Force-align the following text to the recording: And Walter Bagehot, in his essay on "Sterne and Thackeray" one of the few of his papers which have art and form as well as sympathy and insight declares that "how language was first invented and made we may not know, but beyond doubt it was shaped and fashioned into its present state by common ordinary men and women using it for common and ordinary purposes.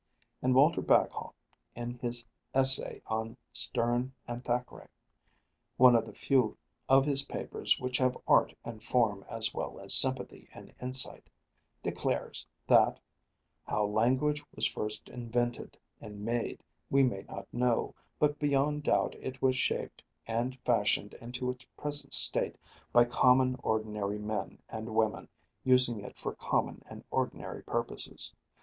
And 0.41 0.55
Walter 0.55 0.81
Bagehot, 0.81 1.35
in 1.75 1.99
his 1.99 2.25
essay 2.55 3.03
on 3.05 3.37
"Sterne 3.53 4.13
and 4.27 4.43
Thackeray" 4.43 4.87
one 5.77 5.95
of 5.95 6.07
the 6.07 6.13
few 6.15 6.57
of 6.89 7.05
his 7.05 7.21
papers 7.25 7.79
which 7.79 7.99
have 7.99 8.17
art 8.27 8.55
and 8.65 8.81
form 8.81 9.23
as 9.29 9.53
well 9.53 9.79
as 9.79 9.93
sympathy 9.93 10.49
and 10.55 10.73
insight 10.81 11.29
declares 11.83 12.47
that 12.65 12.99
"how 13.67 13.85
language 13.85 14.43
was 14.55 14.65
first 14.65 15.07
invented 15.07 15.77
and 16.01 16.25
made 16.25 16.63
we 16.89 17.03
may 17.03 17.21
not 17.29 17.45
know, 17.53 17.93
but 18.17 18.39
beyond 18.39 18.81
doubt 18.81 19.13
it 19.19 19.39
was 19.39 19.55
shaped 19.55 20.01
and 20.25 20.57
fashioned 20.65 21.13
into 21.21 21.51
its 21.51 21.65
present 21.77 22.11
state 22.11 22.55
by 22.91 23.05
common 23.05 23.55
ordinary 23.61 24.17
men 24.17 24.57
and 24.67 24.95
women 24.95 25.29
using 25.63 25.99
it 25.99 26.17
for 26.17 26.33
common 26.33 26.81
and 26.89 27.03
ordinary 27.11 27.61
purposes. 27.61 28.33